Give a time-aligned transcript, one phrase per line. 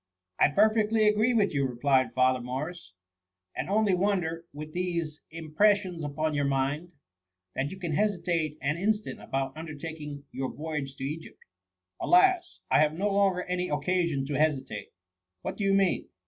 [0.17, 5.75] '*^* I perfectly agree with you," replied Father Morris;^^ and only wonder, with these impres
[5.75, 6.93] sions upon your mind,
[7.53, 11.43] that you can hesitate an instant about undertaking your voyage to Egypt ^^
[11.99, 12.61] Alas!
[12.71, 14.89] I have no longer any occasion to hesitate r
[15.43, 16.09] What do you mean